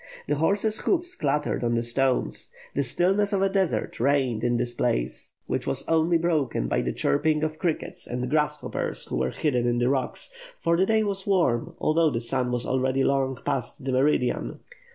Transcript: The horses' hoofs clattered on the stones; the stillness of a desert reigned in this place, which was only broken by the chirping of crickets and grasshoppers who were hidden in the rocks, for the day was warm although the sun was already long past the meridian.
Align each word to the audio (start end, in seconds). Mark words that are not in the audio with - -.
The 0.27 0.33
horses' 0.37 0.77
hoofs 0.79 1.13
clattered 1.13 1.63
on 1.63 1.75
the 1.75 1.83
stones; 1.83 2.49
the 2.73 2.83
stillness 2.83 3.33
of 3.33 3.43
a 3.43 3.49
desert 3.49 3.99
reigned 3.99 4.43
in 4.43 4.57
this 4.57 4.73
place, 4.73 5.35
which 5.45 5.67
was 5.67 5.83
only 5.87 6.17
broken 6.17 6.67
by 6.67 6.81
the 6.81 6.91
chirping 6.91 7.43
of 7.43 7.59
crickets 7.59 8.07
and 8.07 8.27
grasshoppers 8.27 9.05
who 9.05 9.17
were 9.17 9.29
hidden 9.29 9.67
in 9.67 9.77
the 9.77 9.89
rocks, 9.89 10.31
for 10.59 10.75
the 10.75 10.87
day 10.87 11.03
was 11.03 11.27
warm 11.27 11.75
although 11.77 12.09
the 12.09 12.19
sun 12.19 12.51
was 12.51 12.65
already 12.65 13.03
long 13.03 13.37
past 13.45 13.85
the 13.85 13.91
meridian. 13.91 14.61